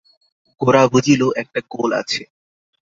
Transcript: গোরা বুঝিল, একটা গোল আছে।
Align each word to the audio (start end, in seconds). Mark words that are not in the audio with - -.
গোরা 0.61 0.83
বুঝিল, 0.87 1.21
একটা 1.41 1.59
গোল 1.73 1.89
আছে। 2.01 2.21